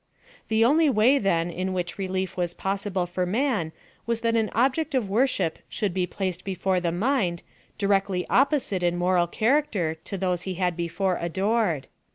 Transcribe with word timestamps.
The 0.47 0.65
only 0.65 0.89
way, 0.89 1.19
then, 1.19 1.51
in 1.51 1.73
which 1.73 1.99
relief 1.99 2.35
was 2.35 2.55
possi 2.55 2.91
ble 2.91 3.05
for 3.05 3.23
man 3.27 3.71
was 4.07 4.21
that 4.21 4.35
an 4.35 4.49
object 4.55 4.95
of 4.95 5.03
worshio 5.07 5.51
should 5.69 5.93
PLAN 5.93 6.05
OF 6.05 6.09
SALVATION. 6.09 6.09
49 6.09 6.09
be 6.09 6.15
placed 6.33 6.43
before 6.43 6.79
the 6.79 6.91
mind 6.91 7.43
directly 7.77 8.25
opposite 8.27 8.81
in 8.81 8.97
moral 8.97 9.27
character 9.27 9.93
to 9.93 10.17
those 10.17 10.41
he 10.41 10.55
had 10.55 10.75
before 10.75 11.19
adored. 11.21 11.85